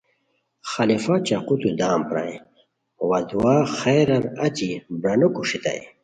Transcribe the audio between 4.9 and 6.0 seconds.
برانو کوݰیتانی